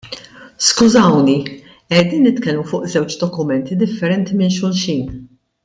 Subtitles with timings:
[0.69, 1.35] Skużawni,
[1.67, 5.05] qegħdin nitkellmu fuq żewġ dokumenti differenti minn xulxin.